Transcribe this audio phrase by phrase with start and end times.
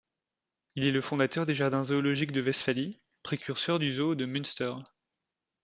[0.73, 4.73] Il est le fondateur des jardins zoologiques de Westphalie, précurseurs du Zoo de Münster.